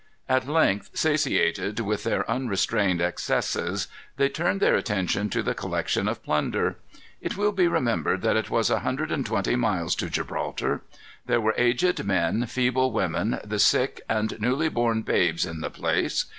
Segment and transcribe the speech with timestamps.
[0.27, 6.23] At length, satiated with their unrestrained excesses, they turned their attention to the collection of
[6.23, 6.77] plunder.
[7.21, 10.81] It will be remembered that it was a hundred and twenty miles to Gibraltar.
[11.27, 16.25] There were aged men, feeble women, the sick, and newly born babes in the place.